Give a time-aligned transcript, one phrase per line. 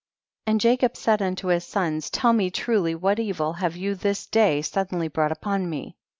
[0.47, 0.51] 19.
[0.53, 4.63] And Jacob said unto his sons, tell me truly what evil have you this day
[4.63, 5.95] suddenly brought upon me